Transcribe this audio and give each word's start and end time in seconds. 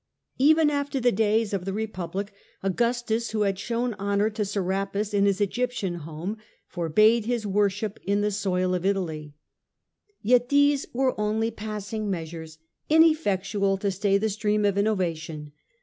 Even 0.39 0.71
after 0.71 0.99
the 0.99 1.11
days 1.11 1.53
of 1.53 1.63
the 1.63 1.73
Republic, 1.73 2.33
Augustus, 2.63 3.29
who 3.29 3.41
had 3.43 3.59
shown 3.59 3.93
honour 3.99 4.31
to 4.31 4.43
Serapis 4.43 5.13
in 5.13 5.25
his 5.27 5.39
Egyptian 5.39 5.93
home, 5.97 6.37
forbade 6.65 7.25
his 7.27 7.45
worship 7.45 7.99
on 8.09 8.21
the 8.21 8.31
soil 8.31 8.73
of 8.73 8.83
Italy. 8.83 9.35
Yet 10.23 10.49
these 10.49 10.87
were 10.91 11.13
only 11.19 11.51
pass 11.51 11.93
ing 11.93 12.09
measures, 12.09 12.57
ineffectual 12.89 13.77
to 13.77 13.91
stay 13.91 14.17
the 14.17 14.29
stream 14.29 14.65
of 14.65 14.75
innovation. 14.75 15.51